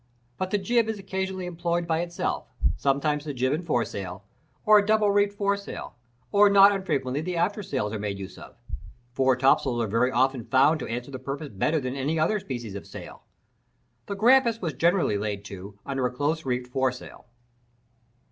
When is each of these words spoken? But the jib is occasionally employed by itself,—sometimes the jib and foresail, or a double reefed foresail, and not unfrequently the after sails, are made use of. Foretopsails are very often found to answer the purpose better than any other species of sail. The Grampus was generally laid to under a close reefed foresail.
But 0.39 0.49
the 0.49 0.57
jib 0.57 0.89
is 0.89 0.97
occasionally 0.97 1.45
employed 1.45 1.85
by 1.85 1.99
itself,—sometimes 1.99 3.23
the 3.23 3.35
jib 3.35 3.53
and 3.53 3.63
foresail, 3.63 4.23
or 4.65 4.79
a 4.79 4.83
double 4.87 5.11
reefed 5.11 5.37
foresail, 5.37 5.93
and 6.33 6.51
not 6.55 6.71
unfrequently 6.71 7.21
the 7.21 7.37
after 7.37 7.61
sails, 7.61 7.93
are 7.93 7.99
made 7.99 8.17
use 8.17 8.35
of. 8.35 8.57
Foretopsails 9.13 9.79
are 9.79 9.85
very 9.87 10.11
often 10.11 10.43
found 10.43 10.79
to 10.79 10.87
answer 10.87 11.11
the 11.11 11.19
purpose 11.19 11.49
better 11.49 11.79
than 11.79 11.95
any 11.95 12.17
other 12.19 12.39
species 12.39 12.73
of 12.73 12.87
sail. 12.87 13.25
The 14.07 14.15
Grampus 14.15 14.59
was 14.59 14.73
generally 14.73 15.19
laid 15.19 15.45
to 15.45 15.77
under 15.85 16.07
a 16.07 16.11
close 16.11 16.47
reefed 16.47 16.71
foresail. 16.71 17.27